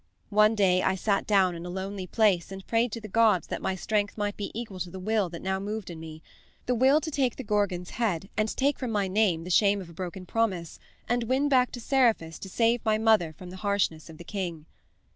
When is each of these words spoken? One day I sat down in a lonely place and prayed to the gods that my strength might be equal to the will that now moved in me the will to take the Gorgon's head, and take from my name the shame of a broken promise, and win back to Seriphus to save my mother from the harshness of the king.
One 0.31 0.55
day 0.55 0.81
I 0.81 0.95
sat 0.95 1.27
down 1.27 1.53
in 1.53 1.63
a 1.63 1.69
lonely 1.69 2.07
place 2.07 2.51
and 2.51 2.65
prayed 2.65 2.91
to 2.93 2.99
the 2.99 3.07
gods 3.07 3.45
that 3.45 3.61
my 3.61 3.75
strength 3.75 4.17
might 4.17 4.35
be 4.35 4.49
equal 4.59 4.79
to 4.79 4.89
the 4.89 4.97
will 4.99 5.29
that 5.29 5.43
now 5.43 5.59
moved 5.59 5.91
in 5.91 5.99
me 5.99 6.23
the 6.65 6.73
will 6.73 6.99
to 6.99 7.11
take 7.11 7.35
the 7.35 7.43
Gorgon's 7.43 7.91
head, 7.91 8.27
and 8.35 8.49
take 8.57 8.79
from 8.79 8.89
my 8.89 9.07
name 9.07 9.43
the 9.43 9.51
shame 9.51 9.79
of 9.79 9.91
a 9.91 9.93
broken 9.93 10.25
promise, 10.25 10.79
and 11.07 11.25
win 11.25 11.49
back 11.49 11.71
to 11.73 11.79
Seriphus 11.79 12.39
to 12.39 12.49
save 12.49 12.83
my 12.83 12.97
mother 12.97 13.31
from 13.31 13.51
the 13.51 13.57
harshness 13.57 14.09
of 14.09 14.17
the 14.17 14.23
king. 14.23 14.65